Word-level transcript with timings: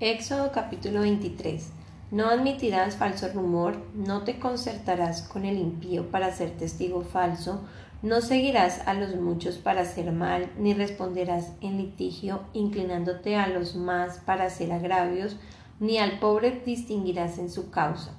Éxodo 0.00 0.52
capítulo 0.52 1.00
23. 1.00 1.72
No 2.12 2.28
admitirás 2.28 2.94
falso 2.94 3.26
rumor, 3.34 3.78
no 3.94 4.22
te 4.22 4.38
concertarás 4.38 5.22
con 5.22 5.44
el 5.44 5.58
impío 5.58 6.12
para 6.12 6.30
ser 6.30 6.52
testigo 6.52 7.02
falso, 7.02 7.62
no 8.00 8.20
seguirás 8.20 8.86
a 8.86 8.94
los 8.94 9.16
muchos 9.16 9.56
para 9.56 9.80
hacer 9.80 10.12
mal, 10.12 10.52
ni 10.56 10.72
responderás 10.72 11.50
en 11.62 11.78
litigio, 11.78 12.42
inclinándote 12.52 13.34
a 13.34 13.48
los 13.48 13.74
más 13.74 14.18
para 14.18 14.44
hacer 14.44 14.70
agravios, 14.70 15.34
ni 15.80 15.98
al 15.98 16.20
pobre 16.20 16.62
distinguirás 16.64 17.38
en 17.38 17.50
su 17.50 17.70
causa. 17.70 18.12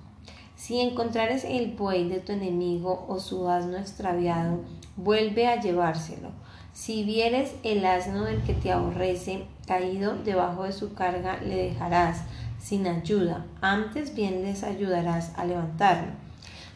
Si 0.57 0.82
encontrares 0.82 1.46
el 1.46 1.77
buey 1.77 2.09
de 2.09 2.20
tu 2.20 2.34
enemigo 2.34 3.05
o 3.07 3.21
su 3.21 3.48
asno 3.48 3.77
extraviado, 3.77 4.66
vuelve 4.98 5.48
a 5.48 5.61
llevárselo. 5.61 6.32
Si 6.80 7.04
vieres 7.04 7.55
el 7.64 7.86
asno 7.86 8.23
del 8.23 8.41
que 8.43 8.54
te 8.54 8.71
aborrece 8.71 9.43
caído 9.68 10.16
debajo 10.16 10.64
de 10.64 10.71
su 10.71 10.93
carga, 10.93 11.38
le 11.41 11.55
dejarás 11.55 12.21
sin 12.57 12.88
ayuda, 12.88 13.46
antes 13.60 14.15
bien 14.15 14.43
les 14.43 14.64
ayudarás 14.64 15.38
a 15.38 15.43
levantarlo. 15.43 16.14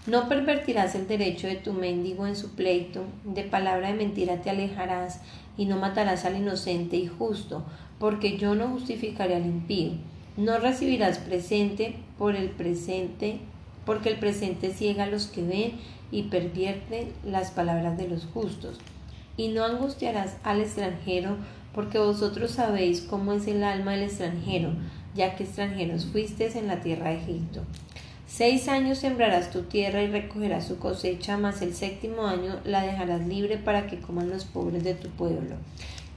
No 0.06 0.28
pervertirás 0.28 0.94
el 0.96 1.08
derecho 1.08 1.48
de 1.48 1.56
tu 1.56 1.72
mendigo 1.72 2.28
en 2.28 2.36
su 2.36 2.50
pleito, 2.50 3.06
de 3.24 3.44
palabra 3.44 3.88
de 3.88 3.94
mentira 3.94 4.42
te 4.42 4.50
alejarás, 4.50 5.22
y 5.56 5.68
no 5.68 5.78
matarás 5.78 6.26
al 6.26 6.36
inocente 6.36 6.98
y 6.98 7.08
justo, 7.08 7.64
porque 7.98 8.38
yo 8.38 8.56
no 8.56 8.68
justificaré 8.68 9.38
al 9.38 9.46
impío. 9.46 9.94
No 10.36 10.60
recibirás 10.60 11.18
presente 11.18 11.96
por 12.18 12.36
el 12.36 12.50
presente, 12.50 13.38
porque 13.86 14.10
el 14.10 14.20
presente 14.20 14.74
ciega 14.74 15.06
a 15.06 15.08
los 15.08 15.28
que 15.28 15.44
ven 15.44 15.72
y 16.12 16.24
pervierte 16.24 17.08
las 17.24 17.52
palabras 17.52 17.98
de 17.98 18.10
los 18.10 18.26
justos. 18.26 18.80
Y 19.38 19.50
no 19.50 19.64
angustiarás 19.64 20.38
al 20.44 20.62
extranjero, 20.62 21.38
porque 21.74 21.98
vosotros 21.98 22.52
sabéis 22.52 23.02
cómo 23.02 23.34
es 23.34 23.48
el 23.48 23.64
alma 23.64 23.92
del 23.92 24.04
extranjero, 24.04 24.74
ya 25.16 25.36
que 25.36 25.44
extranjeros 25.44 26.06
fuisteis 26.06 26.56
en 26.56 26.68
la 26.68 26.82
tierra 26.82 27.10
de 27.10 27.18
Egipto. 27.18 27.62
Seis 28.28 28.68
años 28.68 28.98
sembrarás 28.98 29.52
tu 29.52 29.62
tierra 29.62 30.02
y 30.02 30.08
recogerás 30.08 30.68
su 30.68 30.80
cosecha, 30.80 31.38
mas 31.38 31.62
el 31.62 31.76
séptimo 31.76 32.26
año 32.26 32.60
la 32.66 32.82
dejarás 32.82 33.28
libre 33.28 33.58
para 33.58 33.86
que 33.86 34.00
coman 34.00 34.32
los 34.32 34.46
pobres 34.46 34.84
de 34.84 34.96
tu 34.96 35.10
pueblo. 35.10 35.56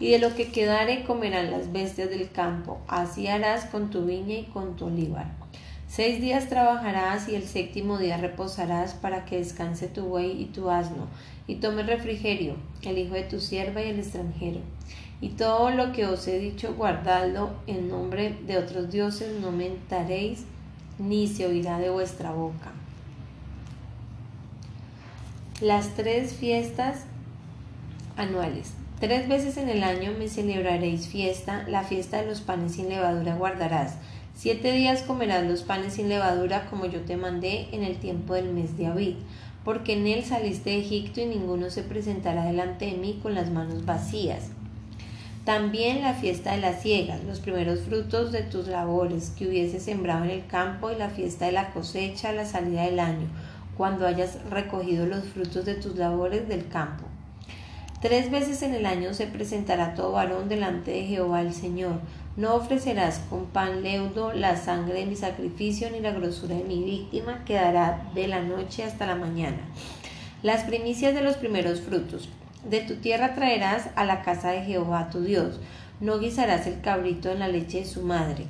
Y 0.00 0.10
de 0.10 0.18
lo 0.18 0.34
que 0.34 0.50
quedare 0.50 1.04
comerán 1.04 1.50
las 1.50 1.72
bestias 1.72 2.08
del 2.08 2.30
campo, 2.30 2.80
así 2.88 3.26
harás 3.28 3.66
con 3.66 3.90
tu 3.90 4.04
viña 4.04 4.34
y 4.34 4.44
con 4.44 4.76
tu 4.76 4.86
olivar. 4.86 5.26
Seis 5.88 6.20
días 6.20 6.48
trabajarás 6.48 7.28
y 7.28 7.36
el 7.36 7.44
séptimo 7.44 7.98
día 7.98 8.16
reposarás 8.16 8.94
para 8.94 9.24
que 9.24 9.38
descanse 9.38 9.86
tu 9.86 10.06
buey 10.06 10.42
y 10.42 10.46
tu 10.46 10.68
asno, 10.68 11.06
y 11.46 11.56
tome 11.56 11.84
refrigerio, 11.84 12.56
el 12.82 12.98
hijo 12.98 13.14
de 13.14 13.22
tu 13.22 13.40
sierva 13.40 13.82
y 13.82 13.90
el 13.90 14.00
extranjero. 14.00 14.60
Y 15.20 15.30
todo 15.30 15.70
lo 15.70 15.92
que 15.92 16.04
os 16.06 16.26
he 16.28 16.38
dicho, 16.38 16.74
guardadlo 16.74 17.50
en 17.66 17.88
nombre 17.88 18.36
de 18.46 18.58
otros 18.58 18.90
dioses, 18.90 19.40
no 19.40 19.52
mentaréis, 19.52 20.44
ni 20.98 21.28
se 21.28 21.46
oirá 21.46 21.78
de 21.78 21.90
vuestra 21.90 22.32
boca. 22.32 22.72
Las 25.60 25.94
tres 25.94 26.34
fiestas 26.34 27.04
anuales. 28.16 28.74
Tres 29.00 29.28
veces 29.28 29.56
en 29.56 29.68
el 29.68 29.84
año 29.84 30.12
me 30.18 30.28
celebraréis 30.28 31.06
fiesta, 31.06 31.64
la 31.68 31.82
fiesta 31.82 32.20
de 32.20 32.26
los 32.26 32.40
panes 32.40 32.72
sin 32.72 32.88
levadura 32.88 33.36
guardarás. 33.36 33.94
Siete 34.38 34.70
días 34.72 35.00
comerás 35.00 35.46
los 35.46 35.62
panes 35.62 35.94
sin 35.94 36.10
levadura 36.10 36.66
como 36.68 36.84
yo 36.84 37.00
te 37.00 37.16
mandé 37.16 37.68
en 37.72 37.82
el 37.82 37.96
tiempo 37.96 38.34
del 38.34 38.52
mes 38.52 38.76
de 38.76 38.86
Abid, 38.86 39.14
porque 39.64 39.94
en 39.94 40.06
él 40.06 40.24
saliste 40.26 40.68
de 40.68 40.80
Egipto 40.80 41.22
y 41.22 41.24
ninguno 41.24 41.70
se 41.70 41.82
presentará 41.82 42.44
delante 42.44 42.84
de 42.84 42.98
mí 42.98 43.18
con 43.22 43.34
las 43.34 43.48
manos 43.50 43.86
vacías. 43.86 44.50
También 45.46 46.02
la 46.02 46.12
fiesta 46.12 46.52
de 46.52 46.60
las 46.60 46.82
ciegas, 46.82 47.24
los 47.24 47.40
primeros 47.40 47.80
frutos 47.80 48.30
de 48.30 48.42
tus 48.42 48.68
labores 48.68 49.30
que 49.30 49.48
hubieses 49.48 49.84
sembrado 49.84 50.24
en 50.24 50.30
el 50.30 50.46
campo 50.46 50.90
y 50.90 50.96
la 50.96 51.08
fiesta 51.08 51.46
de 51.46 51.52
la 51.52 51.70
cosecha 51.70 52.32
la 52.32 52.44
salida 52.44 52.82
del 52.82 53.00
año, 53.00 53.28
cuando 53.74 54.06
hayas 54.06 54.38
recogido 54.50 55.06
los 55.06 55.24
frutos 55.24 55.64
de 55.64 55.76
tus 55.76 55.96
labores 55.96 56.46
del 56.46 56.68
campo. 56.68 57.04
Tres 58.02 58.30
veces 58.30 58.60
en 58.60 58.74
el 58.74 58.84
año 58.84 59.14
se 59.14 59.26
presentará 59.26 59.94
todo 59.94 60.12
varón 60.12 60.50
delante 60.50 60.90
de 60.90 61.06
Jehová 61.06 61.40
el 61.40 61.54
Señor. 61.54 62.00
No 62.36 62.54
ofrecerás 62.54 63.20
con 63.30 63.46
pan 63.46 63.82
leudo 63.82 64.34
la 64.34 64.56
sangre 64.56 65.00
de 65.00 65.06
mi 65.06 65.16
sacrificio 65.16 65.90
ni 65.90 66.00
la 66.00 66.10
grosura 66.10 66.54
de 66.54 66.64
mi 66.64 66.84
víctima, 66.84 67.44
quedará 67.46 68.10
de 68.14 68.28
la 68.28 68.42
noche 68.42 68.84
hasta 68.84 69.06
la 69.06 69.14
mañana. 69.14 69.60
Las 70.42 70.64
primicias 70.64 71.14
de 71.14 71.22
los 71.22 71.36
primeros 71.36 71.80
frutos. 71.80 72.28
De 72.68 72.80
tu 72.80 72.96
tierra 72.96 73.34
traerás 73.34 73.88
a 73.96 74.04
la 74.04 74.22
casa 74.22 74.50
de 74.50 74.64
Jehová 74.64 75.08
tu 75.08 75.22
Dios. 75.22 75.60
No 76.00 76.18
guisarás 76.18 76.66
el 76.66 76.82
cabrito 76.82 77.30
en 77.30 77.38
la 77.38 77.48
leche 77.48 77.78
de 77.78 77.86
su 77.86 78.02
madre. 78.02 78.44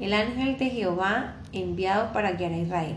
El 0.00 0.12
ángel 0.12 0.58
de 0.58 0.68
Jehová 0.68 1.36
enviado 1.52 2.12
para 2.12 2.32
guiar 2.32 2.52
a 2.52 2.58
Israel. 2.58 2.96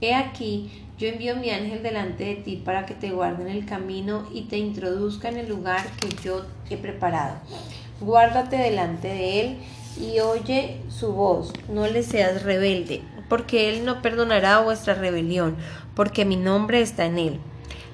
He 0.00 0.14
aquí, 0.14 0.70
yo 1.02 1.08
envío 1.08 1.34
mi 1.34 1.50
ángel 1.50 1.82
delante 1.82 2.24
de 2.24 2.36
ti 2.36 2.62
para 2.64 2.86
que 2.86 2.94
te 2.94 3.10
guarde 3.10 3.42
en 3.42 3.56
el 3.56 3.66
camino 3.66 4.28
y 4.32 4.42
te 4.42 4.58
introduzca 4.58 5.28
en 5.28 5.36
el 5.36 5.48
lugar 5.48 5.84
que 6.00 6.08
yo 6.22 6.46
he 6.70 6.76
preparado. 6.76 7.38
Guárdate 8.00 8.56
delante 8.56 9.08
de 9.08 9.40
él 9.40 9.56
y 10.00 10.20
oye 10.20 10.76
su 10.88 11.12
voz, 11.12 11.52
no 11.68 11.88
le 11.88 12.04
seas 12.04 12.44
rebelde, 12.44 13.02
porque 13.28 13.68
él 13.68 13.84
no 13.84 14.00
perdonará 14.00 14.60
vuestra 14.60 14.94
rebelión, 14.94 15.56
porque 15.96 16.24
mi 16.24 16.36
nombre 16.36 16.80
está 16.80 17.04
en 17.04 17.18
él. 17.18 17.40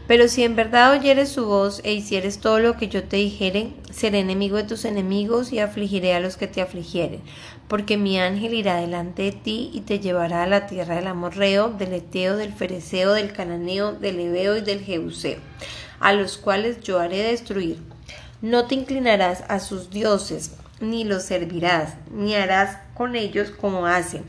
Pero 0.08 0.26
si 0.26 0.42
en 0.42 0.56
verdad 0.56 0.92
oyeres 0.92 1.28
su 1.28 1.44
voz 1.44 1.82
e 1.84 1.92
hicieres 1.92 2.38
todo 2.38 2.60
lo 2.60 2.78
que 2.78 2.88
yo 2.88 3.04
te 3.04 3.19
dijere, 3.19 3.74
seré 3.91 4.20
enemigo 4.20 4.56
de 4.56 4.62
tus 4.62 4.86
enemigos 4.86 5.52
y 5.52 5.58
afligiré 5.58 6.14
a 6.14 6.20
los 6.20 6.38
que 6.38 6.46
te 6.46 6.62
afligieren, 6.62 7.20
porque 7.69 7.98
mi 7.98 8.19
ángel 8.19 8.54
irá 8.54 8.76
delante 8.76 9.24
de 9.24 9.32
ti 9.32 9.70
y 9.74 9.82
te 9.82 10.00
llevará 10.00 10.44
a 10.44 10.46
la 10.46 10.66
tierra 10.66 10.94
del 10.96 11.08
amorreo, 11.08 11.69
del 11.69 11.92
eteo, 11.92 12.38
del 12.38 12.54
fereceo, 12.54 13.12
del 13.12 13.34
cananeo, 13.34 13.92
del 13.92 14.19
ebeo 14.19 14.56
y 14.56 14.62
del 14.62 14.80
jebuseo, 14.80 15.41
a 16.00 16.14
los 16.14 16.38
cuales 16.38 16.80
yo 16.80 17.00
haré 17.00 17.19
destruir. 17.19 17.76
No 18.40 18.64
te 18.64 18.76
inclinarás 18.76 19.44
a 19.48 19.60
sus 19.60 19.90
dioses, 19.90 20.52
ni 20.80 21.04
los 21.04 21.25
servirás, 21.25 21.96
ni 22.10 22.34
harás 22.34 22.78
con 22.94 23.14
ellos 23.14 23.50
como 23.50 23.84
hacen. 23.84 24.25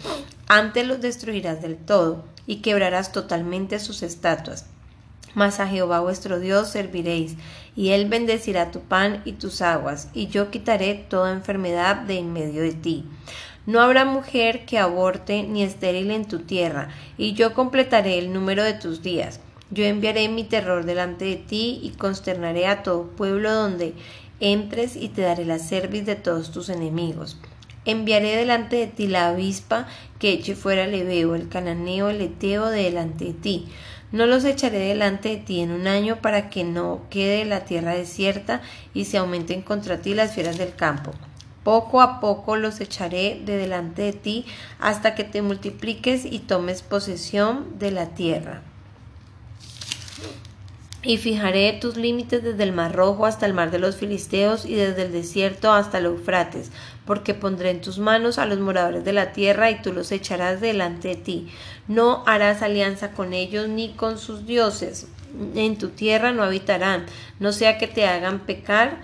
Antes 0.50 0.86
los 0.86 1.00
destruirás 1.00 1.62
del 1.62 1.78
todo 1.78 2.26
y 2.46 2.58
quebrarás 2.58 3.14
totalmente 3.14 3.80
sus 3.80 4.04
estatuas 4.04 4.66
mas 5.36 5.60
a 5.60 5.68
Jehová 5.68 6.00
vuestro 6.00 6.40
Dios 6.40 6.70
serviréis, 6.70 7.36
y 7.76 7.90
él 7.90 8.10
bendecirá 8.10 8.72
tu 8.72 8.82
pan 8.82 9.22
y 9.26 9.34
tus 9.34 9.62
aguas, 9.62 10.10
y 10.14 10.28
yo 10.28 10.52
quitaré 10.52 10.96
toda 10.96 11.32
enfermedad 11.32 11.96
de 11.98 12.20
en 12.20 12.34
medio 12.34 12.62
de 12.62 12.74
ti. 12.74 13.06
No 13.66 13.82
habrá 13.82 14.06
mujer 14.06 14.66
que 14.66 14.80
aborte 14.80 15.44
ni 15.44 15.64
estéril 15.64 16.12
en 16.12 16.26
tu 16.26 16.40
tierra, 16.40 16.90
y 17.18 17.34
yo 17.34 17.54
completaré 17.54 18.18
el 18.18 18.34
número 18.34 18.64
de 18.64 18.74
tus 18.74 19.04
días. 19.04 19.40
Yo 19.72 19.86
enviaré 19.86 20.28
mi 20.30 20.44
terror 20.44 20.86
delante 20.86 21.26
de 21.26 21.36
ti 21.36 21.80
y 21.84 21.92
consternaré 21.92 22.66
a 22.66 22.82
todo 22.82 23.08
pueblo 23.12 23.54
donde 23.54 23.94
entres 24.40 24.96
y 24.96 25.10
te 25.10 25.22
daré 25.22 25.46
la 25.46 25.60
cerviz 25.60 26.06
de 26.06 26.16
todos 26.16 26.52
tus 26.52 26.70
enemigos. 26.70 27.38
Enviaré 27.86 28.36
delante 28.36 28.78
de 28.78 28.88
ti 28.88 29.08
la 29.08 29.30
avispa 29.30 29.88
que 30.18 30.32
eche 30.32 30.56
fuera 30.56 30.86
el 30.86 30.96
ebeo, 30.96 31.36
el 31.36 31.50
cananeo, 31.50 32.10
el 32.10 32.22
eteo 32.22 32.68
de 32.70 32.84
delante 32.84 33.26
de 33.26 33.34
ti 33.34 33.68
no 34.12 34.26
los 34.26 34.44
echaré 34.46 34.80
delante 34.80 35.30
de 35.30 35.38
ti 35.38 35.60
en 35.60 35.72
un 35.72 35.88
año 35.88 36.18
para 36.22 36.50
que 36.50 36.64
no 36.64 37.02
quede 37.10 37.46
la 37.46 37.66
tierra 37.66 37.94
desierta 37.94 38.62
y 38.94 39.06
se 39.06 39.18
aumenten 39.18 39.62
contra 39.62 40.02
ti 40.02 40.14
las 40.14 40.34
fieras 40.34 40.58
del 40.58 40.76
campo. 40.76 41.12
Poco 41.64 42.02
a 42.02 42.20
poco 42.20 42.56
los 42.56 42.80
echaré 42.82 43.42
de 43.46 43.58
delante 43.58 44.02
de 44.02 44.14
ti 44.14 44.46
hasta 44.80 45.14
que 45.14 45.24
te 45.24 45.42
multipliques 45.42 46.26
y 46.26 46.40
tomes 46.40 46.82
posesión 46.82 47.78
de 47.78 47.92
la 47.92 48.08
tierra. 48.08 48.62
Y 51.02 51.18
fijaré 51.18 51.72
tus 51.80 51.96
límites 51.96 52.44
desde 52.44 52.64
el 52.64 52.74
mar 52.74 52.94
rojo 52.94 53.26
hasta 53.26 53.46
el 53.46 53.54
mar 53.54 53.72
de 53.72 53.80
los 53.80 53.96
filisteos 53.96 54.66
y 54.66 54.76
desde 54.76 55.04
el 55.04 55.14
desierto 55.14 55.72
hasta 55.72 56.00
el 56.00 56.06
Eufrates, 56.06 56.72
porque 57.06 57.34
pondré 57.34 57.70
en 57.70 57.80
tus 57.80 58.00
manos 58.00 58.38
a 58.38 58.46
los 58.46 58.60
moradores 58.60 59.06
de 59.06 59.14
la 59.14 59.32
tierra 59.32 59.72
y 59.72 59.82
tú 59.82 59.94
los 59.94 60.12
echarás 60.12 60.60
delante 60.60 61.08
de 61.10 61.16
ti. 61.16 61.48
No 61.88 62.24
harás 62.28 62.62
alianza 62.62 63.12
con 63.12 63.34
ellos 63.34 63.70
ni 63.70 63.94
con 63.94 64.18
sus 64.18 64.46
dioses. 64.46 65.08
En 65.56 65.78
tu 65.78 65.90
tierra 65.90 66.34
no 66.34 66.44
habitarán, 66.44 67.06
no 67.40 67.54
sea 67.54 67.78
que 67.78 67.88
te 67.88 68.06
hagan 68.06 68.40
pecar 68.40 69.00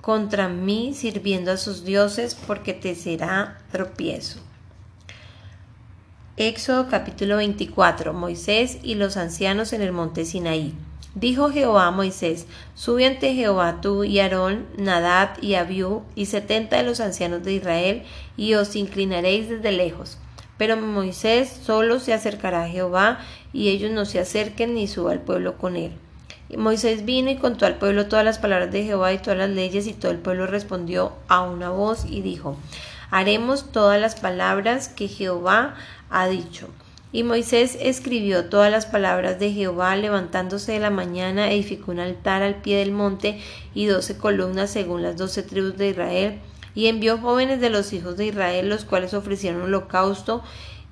contra 0.00 0.48
mí 0.48 0.94
sirviendo 0.94 1.50
a 1.50 1.56
sus 1.56 1.84
dioses, 1.84 2.36
porque 2.46 2.72
te 2.72 2.94
será 2.94 3.58
tropiezo. 3.72 4.38
Éxodo 6.36 6.88
capítulo 6.88 7.36
24. 7.36 8.12
Moisés 8.14 8.78
y 8.82 8.94
los 8.94 9.16
ancianos 9.16 9.72
en 9.72 9.82
el 9.82 9.92
monte 9.92 10.24
Sinaí. 10.24 10.74
Dijo 11.16 11.50
Jehová 11.50 11.88
a 11.88 11.90
Moisés, 11.90 12.46
sube 12.76 13.04
ante 13.04 13.34
Jehová 13.34 13.80
tú 13.80 14.04
y 14.04 14.20
Aarón, 14.20 14.66
Nadad 14.76 15.30
y 15.42 15.54
Abiú 15.54 16.02
y 16.14 16.26
setenta 16.26 16.76
de 16.76 16.84
los 16.84 17.00
ancianos 17.00 17.42
de 17.42 17.54
Israel, 17.54 18.04
y 18.36 18.54
os 18.54 18.76
inclinaréis 18.76 19.48
desde 19.48 19.72
lejos. 19.72 20.18
Pero 20.56 20.76
Moisés 20.76 21.48
solo 21.48 21.98
se 21.98 22.12
acercará 22.12 22.62
a 22.62 22.68
Jehová, 22.68 23.18
y 23.52 23.70
ellos 23.70 23.90
no 23.90 24.04
se 24.04 24.20
acerquen 24.20 24.74
ni 24.74 24.86
suba 24.86 25.12
el 25.12 25.18
pueblo 25.18 25.58
con 25.58 25.74
él. 25.74 25.90
Y 26.48 26.56
Moisés 26.56 27.04
vino 27.04 27.28
y 27.28 27.36
contó 27.36 27.66
al 27.66 27.78
pueblo 27.78 28.06
todas 28.06 28.24
las 28.24 28.38
palabras 28.38 28.70
de 28.70 28.84
Jehová 28.84 29.12
y 29.12 29.18
todas 29.18 29.38
las 29.38 29.50
leyes, 29.50 29.88
y 29.88 29.94
todo 29.94 30.12
el 30.12 30.18
pueblo 30.18 30.46
respondió 30.46 31.12
a 31.26 31.42
una 31.42 31.70
voz 31.70 32.04
y 32.08 32.22
dijo, 32.22 32.56
haremos 33.10 33.72
todas 33.72 34.00
las 34.00 34.14
palabras 34.14 34.88
que 34.88 35.08
Jehová 35.08 35.74
ha 36.08 36.28
dicho. 36.28 36.68
Y 37.12 37.24
Moisés 37.24 37.76
escribió 37.80 38.44
todas 38.44 38.70
las 38.70 38.86
palabras 38.86 39.40
de 39.40 39.52
Jehová, 39.52 39.96
levantándose 39.96 40.72
de 40.72 40.78
la 40.78 40.90
mañana, 40.90 41.50
edificó 41.50 41.90
un 41.90 41.98
altar 41.98 42.42
al 42.42 42.62
pie 42.62 42.78
del 42.78 42.92
monte 42.92 43.40
y 43.74 43.86
doce 43.86 44.16
columnas 44.16 44.70
según 44.70 45.02
las 45.02 45.16
doce 45.16 45.42
tribus 45.42 45.76
de 45.76 45.88
Israel, 45.88 46.38
y 46.74 46.86
envió 46.86 47.18
jóvenes 47.18 47.60
de 47.60 47.70
los 47.70 47.92
hijos 47.92 48.16
de 48.16 48.26
Israel, 48.26 48.68
los 48.68 48.84
cuales 48.84 49.12
ofrecieron 49.12 49.62
holocausto 49.62 50.44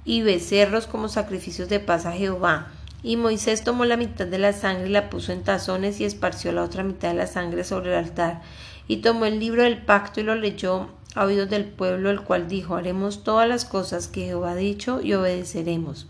y 0.05 0.23
becerros 0.23 0.89
como 0.89 1.09
sacrificios 1.09 1.69
de 1.69 1.79
paz 1.79 2.05
a 2.05 2.13
Jehová. 2.13 2.73
Y 3.05 3.17
Moisés 3.17 3.63
tomó 3.63 3.85
la 3.85 3.97
mitad 3.97 4.27
de 4.27 4.39
la 4.39 4.53
sangre 4.53 4.89
y 4.89 4.93
la 4.93 5.11
puso 5.11 5.31
en 5.31 5.45
tazones 5.45 6.01
y 6.01 6.05
esparció 6.05 6.51
la 6.51 6.65
otra 6.65 6.83
mitad 6.83 7.09
de 7.09 7.15
la 7.15 7.29
sangre 7.29 7.63
sobre 7.63 7.91
el 7.93 7.97
altar. 7.97 8.43
Y 8.89 8.97
tomó 8.97 9.25
el 9.27 9.39
libro 9.39 9.63
del 9.63 9.79
pacto 9.79 10.19
y 10.21 10.25
lo 10.25 10.35
leyó 10.35 10.89
a 11.23 11.47
del 11.47 11.65
pueblo, 11.65 12.11
el 12.11 12.21
cual 12.21 12.49
dijo, 12.49 12.77
haremos 12.77 13.25
todas 13.25 13.49
las 13.49 13.65
cosas 13.65 14.09
que 14.09 14.27
Jehová 14.27 14.53
ha 14.53 14.57
dicho 14.57 15.01
y 15.03 15.15
obedeceremos. 15.15 16.07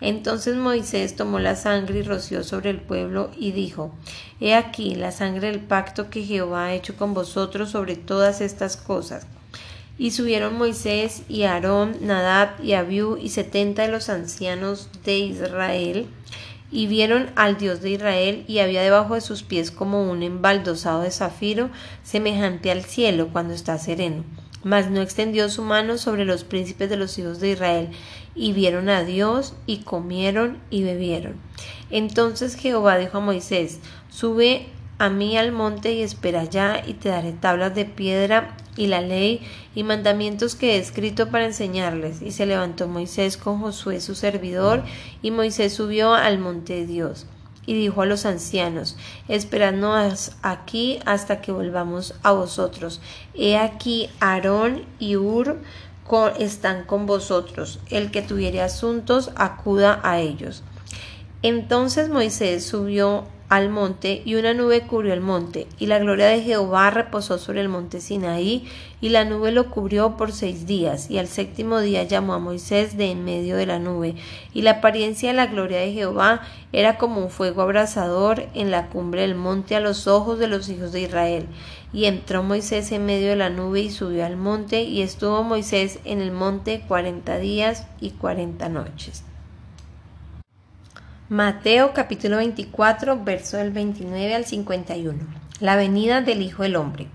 Entonces 0.00 0.56
Moisés 0.56 1.16
tomó 1.16 1.38
la 1.38 1.56
sangre 1.56 1.98
y 1.98 2.02
roció 2.02 2.44
sobre 2.44 2.70
el 2.70 2.80
pueblo 2.80 3.30
y 3.36 3.50
dijo, 3.52 3.92
He 4.40 4.54
aquí 4.54 4.94
la 4.94 5.10
sangre 5.10 5.48
del 5.48 5.60
pacto 5.60 6.08
que 6.08 6.22
Jehová 6.22 6.66
ha 6.66 6.74
hecho 6.74 6.96
con 6.96 7.14
vosotros 7.14 7.70
sobre 7.70 7.96
todas 7.96 8.40
estas 8.40 8.76
cosas. 8.76 9.26
Y 9.98 10.12
subieron 10.12 10.56
Moisés 10.56 11.22
y 11.28 11.42
Aarón, 11.42 11.96
Nadab 12.00 12.62
y 12.62 12.74
Abiú 12.74 13.16
y 13.16 13.30
setenta 13.30 13.82
de 13.82 13.88
los 13.88 14.08
ancianos 14.08 14.88
de 15.04 15.18
Israel, 15.18 16.06
y 16.70 16.86
vieron 16.86 17.30
al 17.34 17.56
Dios 17.56 17.80
de 17.80 17.90
Israel, 17.90 18.44
y 18.46 18.58
había 18.58 18.82
debajo 18.82 19.14
de 19.14 19.20
sus 19.20 19.42
pies 19.42 19.70
como 19.70 20.10
un 20.10 20.22
embaldosado 20.22 21.02
de 21.02 21.10
zafiro, 21.10 21.70
semejante 22.02 22.70
al 22.70 22.84
cielo 22.84 23.28
cuando 23.32 23.54
está 23.54 23.78
sereno. 23.78 24.24
Mas 24.64 24.90
no 24.90 25.00
extendió 25.00 25.48
su 25.48 25.62
mano 25.62 25.98
sobre 25.98 26.24
los 26.24 26.44
príncipes 26.44 26.90
de 26.90 26.96
los 26.96 27.18
hijos 27.18 27.40
de 27.40 27.50
Israel, 27.50 27.88
y 28.34 28.52
vieron 28.52 28.88
a 28.88 29.04
Dios, 29.04 29.54
y 29.66 29.78
comieron 29.78 30.58
y 30.70 30.82
bebieron. 30.82 31.36
Entonces 31.90 32.54
Jehová 32.54 32.98
dijo 32.98 33.18
a 33.18 33.22
Moisés, 33.22 33.80
Sube 34.10 34.66
a 34.98 35.08
mí 35.08 35.38
al 35.38 35.52
monte 35.52 35.92
y 35.92 36.02
espera 36.02 36.40
allá, 36.40 36.82
y 36.86 36.94
te 36.94 37.08
daré 37.08 37.32
tablas 37.32 37.74
de 37.74 37.84
piedra 37.84 38.56
y 38.78 38.86
la 38.86 39.02
ley 39.02 39.42
y 39.74 39.82
mandamientos 39.82 40.54
que 40.54 40.76
he 40.76 40.78
escrito 40.78 41.28
para 41.28 41.44
enseñarles. 41.44 42.22
Y 42.22 42.30
se 42.30 42.46
levantó 42.46 42.88
Moisés 42.88 43.36
con 43.36 43.60
Josué 43.60 44.00
su 44.00 44.14
servidor, 44.14 44.84
y 45.20 45.30
Moisés 45.32 45.74
subió 45.74 46.14
al 46.14 46.38
monte 46.38 46.74
de 46.74 46.86
Dios. 46.86 47.26
Y 47.66 47.74
dijo 47.74 48.00
a 48.00 48.06
los 48.06 48.24
ancianos, 48.24 48.96
Esperadnos 49.28 50.32
aquí 50.40 51.00
hasta 51.04 51.42
que 51.42 51.52
volvamos 51.52 52.14
a 52.22 52.32
vosotros. 52.32 53.02
He 53.34 53.58
aquí 53.58 54.08
Aarón 54.20 54.84
y 54.98 55.16
Ur 55.16 55.58
están 56.38 56.84
con 56.84 57.04
vosotros. 57.04 57.80
El 57.90 58.10
que 58.10 58.22
tuviere 58.22 58.62
asuntos, 58.62 59.30
acuda 59.36 60.00
a 60.02 60.20
ellos. 60.20 60.62
Entonces 61.42 62.08
Moisés 62.08 62.64
subió 62.64 63.24
al 63.48 63.70
monte, 63.70 64.20
y 64.24 64.34
una 64.34 64.52
nube 64.52 64.82
cubrió 64.82 65.14
el 65.14 65.22
monte, 65.22 65.66
y 65.78 65.86
la 65.86 65.98
gloria 65.98 66.26
de 66.26 66.42
Jehová 66.42 66.90
reposó 66.90 67.38
sobre 67.38 67.62
el 67.62 67.68
monte 67.68 68.00
Sinaí, 68.00 68.68
y 69.00 69.08
la 69.08 69.24
nube 69.24 69.52
lo 69.52 69.70
cubrió 69.70 70.16
por 70.18 70.32
seis 70.32 70.66
días, 70.66 71.10
y 71.10 71.18
al 71.18 71.28
séptimo 71.28 71.80
día 71.80 72.02
llamó 72.02 72.34
a 72.34 72.38
Moisés 72.38 72.98
de 72.98 73.10
en 73.10 73.24
medio 73.24 73.56
de 73.56 73.64
la 73.64 73.78
nube, 73.78 74.16
y 74.52 74.62
la 74.62 74.72
apariencia 74.72 75.30
de 75.30 75.36
la 75.36 75.46
gloria 75.46 75.78
de 75.78 75.92
Jehová 75.92 76.42
era 76.72 76.98
como 76.98 77.22
un 77.22 77.30
fuego 77.30 77.62
abrasador 77.62 78.46
en 78.52 78.70
la 78.70 78.88
cumbre 78.88 79.22
del 79.22 79.34
monte 79.34 79.76
a 79.76 79.80
los 79.80 80.06
ojos 80.06 80.38
de 80.38 80.48
los 80.48 80.68
hijos 80.68 80.92
de 80.92 81.00
Israel. 81.02 81.46
Y 81.90 82.04
entró 82.04 82.42
Moisés 82.42 82.92
en 82.92 83.06
medio 83.06 83.30
de 83.30 83.36
la 83.36 83.48
nube 83.48 83.80
y 83.80 83.90
subió 83.90 84.26
al 84.26 84.36
monte, 84.36 84.82
y 84.82 85.00
estuvo 85.00 85.42
Moisés 85.42 86.00
en 86.04 86.20
el 86.20 86.32
monte 86.32 86.82
cuarenta 86.86 87.38
días 87.38 87.86
y 87.98 88.10
cuarenta 88.10 88.68
noches. 88.68 89.24
Mateo 91.30 91.92
capítulo 91.92 92.38
24, 92.38 93.22
verso 93.22 93.58
del 93.58 93.70
29 93.70 94.34
al 94.34 94.46
51. 94.46 95.18
La 95.60 95.76
venida 95.76 96.22
del 96.22 96.40
Hijo 96.40 96.62
del 96.62 96.76
Hombre. 96.76 97.06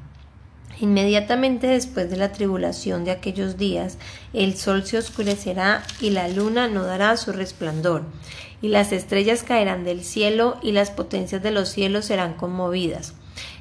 Inmediatamente 0.80 1.66
después 1.66 2.12
de 2.12 2.18
la 2.18 2.32
tribulación 2.32 3.06
de 3.06 3.12
aquellos 3.12 3.58
días, 3.58 3.98
el 4.34 4.56
sol 4.56 4.86
se 4.86 5.00
oscurecerá 5.00 5.82
y 6.00 6.12
la 6.12 6.28
luna 6.28 6.68
no 6.68 6.84
dará 6.84 7.18
su 7.18 7.32
resplandor, 7.32 8.04
y 8.62 8.68
las 8.68 8.92
estrellas 8.92 9.42
caerán 9.42 9.84
del 9.84 10.04
cielo 10.04 10.60
y 10.62 10.74
las 10.74 10.92
potencias 10.92 11.42
de 11.42 11.50
los 11.50 11.70
cielos 11.70 12.06
serán 12.06 12.36
conmovidas. 12.36 13.16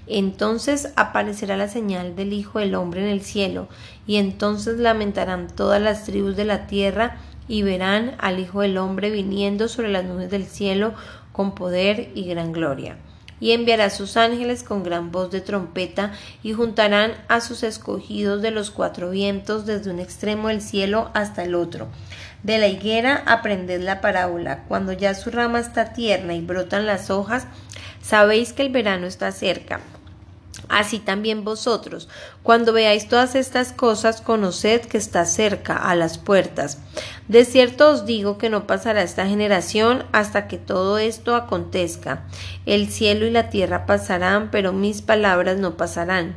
Entonces 0.07 0.93
aparecerá 0.97 1.57
la 1.57 1.69
señal 1.69 2.15
del 2.15 2.35
Hijo 2.35 2.59
del 2.59 2.75
Hombre 2.75 3.01
en 3.01 3.09
el 3.09 3.23
cielo, 3.23 3.69
y 4.07 4.17
entonces 4.17 4.79
lamentarán 4.79 5.49
todas 5.49 5.81
las 5.81 6.05
tribus 6.05 6.37
de 6.37 6.45
la 6.45 6.67
tierra, 6.67 7.17
y 7.49 7.63
verán 7.63 8.15
al 8.19 8.39
Hijo 8.39 8.61
del 8.61 8.79
Hombre 8.79 9.11
viniendo 9.11 9.69
sobre 9.69 9.91
las 9.91 10.05
nubes 10.05 10.31
del 10.31 10.47
cielo 10.47 10.95
con 11.33 11.55
poder 11.55 12.11
y 12.15 12.25
gran 12.25 12.53
gloria. 12.53 12.97
Y 13.41 13.53
enviará 13.53 13.87
a 13.87 13.91
sus 13.91 14.17
ángeles 14.17 14.63
con 14.63 14.85
gran 14.85 15.11
voz 15.11 15.31
de 15.33 15.41
trompeta, 15.41 16.13
y 16.45 16.53
juntarán 16.53 17.15
a 17.29 17.41
sus 17.41 17.65
escogidos 17.65 18.41
de 18.41 18.53
los 18.53 18.71
cuatro 18.71 19.11
vientos 19.11 19.67
desde 19.67 19.91
un 19.91 19.99
extremo 19.99 20.49
del 20.49 20.61
cielo 20.61 21.11
hasta 21.13 21.43
el 21.43 21.57
otro. 21.57 21.89
De 22.45 22.59
la 22.59 22.69
higuera 22.69 23.23
aprended 23.27 23.83
la 23.83 24.01
parábola. 24.01 24.65
Cuando 24.69 24.93
ya 24.93 25.15
su 25.15 25.31
rama 25.31 25.59
está 25.59 25.93
tierna 25.93 26.35
y 26.35 26.41
brotan 26.41 26.87
las 26.87 27.11
hojas, 27.11 27.47
sabéis 28.01 28.53
que 28.53 28.63
el 28.63 28.71
verano 28.71 29.07
está 29.07 29.33
cerca. 29.33 29.81
Así 30.73 31.01
también 31.01 31.45
vosotros, 31.45 32.09
cuando 32.43 32.73
veáis 32.73 33.07
todas 33.07 33.35
estas 33.35 33.75
cosas, 33.75 34.23
conoced 34.23 34.81
que 34.81 34.97
está 34.97 35.27
cerca 35.27 35.77
a 35.77 35.95
las 35.95 36.17
puertas. 36.17 36.79
De 37.29 37.45
cierto 37.45 37.91
os 37.91 38.07
digo 38.07 38.39
que 38.39 38.49
no 38.49 38.67
pasará 38.67 39.03
esta 39.03 39.27
generación 39.27 40.07
hasta 40.13 40.49
que 40.49 40.57
todo 40.57 40.97
esto 40.97 41.37
acontezca. 41.37 42.25
El 42.65 42.89
cielo 42.89 43.27
y 43.27 43.31
la 43.31 43.51
tierra 43.51 43.85
pasarán, 43.85 44.51
pero 44.51 44.73
mis 44.73 45.03
palabras 45.03 45.59
no 45.59 45.77
pasarán. 45.77 46.37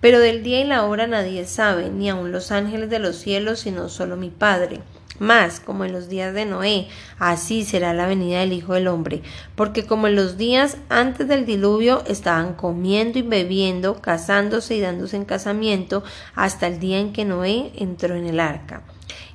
Pero 0.00 0.18
del 0.18 0.42
día 0.42 0.62
y 0.62 0.64
la 0.64 0.84
hora 0.84 1.06
nadie 1.06 1.44
sabe, 1.44 1.88
ni 1.88 2.10
aun 2.10 2.32
los 2.32 2.50
ángeles 2.50 2.90
de 2.90 2.98
los 2.98 3.14
cielos, 3.14 3.60
sino 3.60 3.88
solo 3.88 4.16
mi 4.16 4.30
Padre. 4.30 4.80
Más, 5.18 5.60
como 5.60 5.84
en 5.84 5.92
los 5.92 6.08
días 6.08 6.34
de 6.34 6.44
Noé, 6.44 6.88
así 7.18 7.64
será 7.64 7.94
la 7.94 8.06
venida 8.06 8.40
del 8.40 8.52
Hijo 8.52 8.74
del 8.74 8.88
Hombre, 8.88 9.22
porque 9.54 9.86
como 9.86 10.08
en 10.08 10.16
los 10.16 10.36
días 10.36 10.76
antes 10.88 11.26
del 11.28 11.46
diluvio 11.46 12.02
estaban 12.06 12.54
comiendo 12.54 13.18
y 13.18 13.22
bebiendo, 13.22 14.00
casándose 14.02 14.76
y 14.76 14.80
dándose 14.80 15.16
en 15.16 15.24
casamiento, 15.24 16.04
hasta 16.34 16.66
el 16.66 16.78
día 16.78 16.98
en 16.98 17.12
que 17.12 17.24
Noé 17.24 17.72
entró 17.76 18.14
en 18.14 18.26
el 18.26 18.40
arca. 18.40 18.82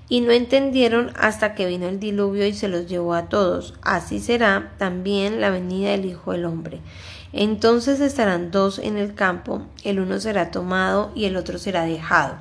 Y 0.08 0.22
no 0.22 0.32
entendieron 0.32 1.14
hasta 1.16 1.56
que 1.56 1.66
vino 1.66 1.88
el 1.88 2.00
diluvio 2.00 2.46
y 2.46 2.54
se 2.54 2.68
los 2.68 2.88
llevó 2.88 3.14
a 3.14 3.30
todos. 3.30 3.76
Así 3.82 4.20
será 4.20 4.74
también 4.78 5.40
la 5.40 5.50
venida 5.50 5.92
del 5.92 6.06
Hijo 6.06 6.34
del 6.34 6.46
Hombre. 6.46 6.82
Entonces 7.34 8.02
estarán 8.02 8.52
dos 8.52 8.78
en 8.78 8.98
el 8.98 9.14
campo, 9.16 9.66
el 9.86 10.02
uno 10.02 10.20
será 10.20 10.52
tomado 10.52 11.12
y 11.16 11.26
el 11.26 11.38
otro 11.38 11.60
será 11.60 11.86
dejado. 11.86 12.36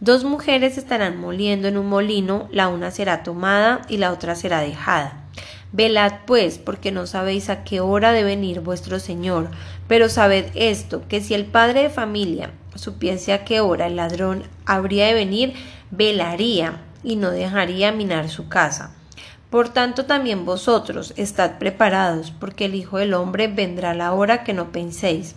Dos 0.00 0.24
mujeres 0.24 0.76
estarán 0.76 1.18
moliendo 1.18 1.68
en 1.68 1.78
un 1.78 1.88
molino, 1.88 2.48
la 2.50 2.68
una 2.68 2.90
será 2.90 3.22
tomada 3.22 3.82
y 3.88 3.96
la 3.96 4.12
otra 4.12 4.34
será 4.34 4.60
dejada. 4.60 5.24
Velad 5.72 6.20
pues, 6.26 6.58
porque 6.58 6.92
no 6.92 7.06
sabéis 7.06 7.50
a 7.50 7.64
qué 7.64 7.80
hora 7.80 8.12
debe 8.12 8.36
venir 8.36 8.60
vuestro 8.60 9.00
Señor. 9.00 9.50
Pero 9.88 10.08
sabed 10.08 10.46
esto, 10.54 11.02
que 11.08 11.20
si 11.20 11.34
el 11.34 11.46
padre 11.46 11.82
de 11.82 11.90
familia 11.90 12.52
supiese 12.76 13.32
a 13.32 13.44
qué 13.44 13.60
hora 13.60 13.88
el 13.88 13.96
ladrón 13.96 14.44
habría 14.66 15.06
de 15.06 15.14
venir, 15.14 15.54
velaría 15.90 16.82
y 17.02 17.16
no 17.16 17.30
dejaría 17.30 17.90
minar 17.90 18.28
su 18.28 18.48
casa. 18.48 18.92
Por 19.50 19.68
tanto 19.68 20.06
también 20.06 20.44
vosotros 20.44 21.12
estad 21.16 21.58
preparados, 21.58 22.32
porque 22.32 22.64
el 22.64 22.74
Hijo 22.74 22.98
del 22.98 23.14
Hombre 23.14 23.48
vendrá 23.48 23.90
a 23.90 23.94
la 23.94 24.12
hora 24.12 24.42
que 24.42 24.52
no 24.52 24.72
penséis. 24.72 25.36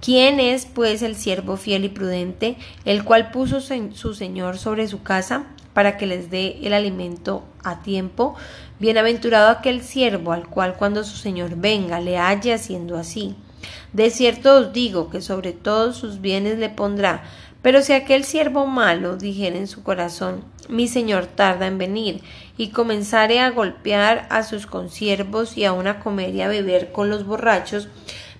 ¿Quién 0.00 0.38
es, 0.38 0.66
pues, 0.66 1.02
el 1.02 1.16
siervo 1.16 1.56
fiel 1.56 1.84
y 1.84 1.88
prudente, 1.88 2.56
el 2.84 3.04
cual 3.04 3.30
puso 3.30 3.60
su 3.60 4.14
Señor 4.14 4.58
sobre 4.58 4.86
su 4.86 5.02
casa 5.02 5.46
para 5.74 5.96
que 5.96 6.06
les 6.06 6.30
dé 6.30 6.58
el 6.62 6.72
alimento 6.72 7.44
a 7.64 7.82
tiempo? 7.82 8.36
Bienaventurado 8.78 9.48
aquel 9.48 9.82
siervo 9.82 10.32
al 10.32 10.48
cual 10.48 10.76
cuando 10.76 11.02
su 11.02 11.16
Señor 11.16 11.56
venga 11.56 12.00
le 12.00 12.16
halle 12.16 12.52
haciendo 12.52 12.96
así. 12.96 13.34
De 13.92 14.10
cierto 14.10 14.54
os 14.56 14.72
digo 14.72 15.10
que 15.10 15.20
sobre 15.20 15.52
todos 15.52 15.96
sus 15.96 16.20
bienes 16.20 16.58
le 16.58 16.68
pondrá. 16.68 17.24
Pero 17.60 17.82
si 17.82 17.92
aquel 17.92 18.24
siervo 18.24 18.66
malo 18.66 19.16
dijera 19.16 19.56
en 19.56 19.66
su 19.66 19.82
corazón, 19.82 20.44
mi 20.68 20.86
señor 20.86 21.26
tarda 21.26 21.66
en 21.66 21.78
venir, 21.78 22.22
y 22.56 22.68
comenzare 22.68 23.40
a 23.40 23.50
golpear 23.50 24.26
a 24.30 24.42
sus 24.44 24.66
consiervos 24.66 25.56
y 25.56 25.64
aun 25.64 25.86
a 25.88 25.98
comer 25.98 26.34
y 26.34 26.42
a 26.42 26.48
beber 26.48 26.92
con 26.92 27.10
los 27.10 27.26
borrachos, 27.26 27.88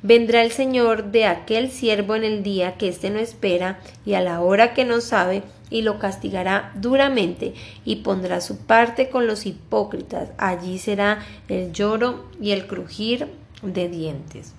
Vendrá 0.02 0.42
el 0.42 0.52
Señor 0.52 1.10
de 1.10 1.26
aquel 1.26 1.70
siervo 1.70 2.14
en 2.14 2.24
el 2.24 2.42
día 2.42 2.76
que 2.76 2.88
éste 2.88 3.10
no 3.10 3.18
espera 3.18 3.80
y 4.06 4.14
a 4.14 4.20
la 4.20 4.40
hora 4.40 4.74
que 4.74 4.84
no 4.84 5.00
sabe, 5.00 5.42
y 5.70 5.82
lo 5.82 5.98
castigará 5.98 6.72
duramente 6.76 7.54
y 7.84 7.96
pondrá 7.96 8.40
su 8.40 8.58
parte 8.58 9.10
con 9.10 9.26
los 9.26 9.46
hipócritas. 9.46 10.30
Allí 10.38 10.78
será 10.78 11.18
el 11.48 11.72
lloro 11.72 12.24
y 12.40 12.52
el 12.52 12.66
crujir 12.66 13.28
de 13.62 13.88
dientes. 13.88 14.54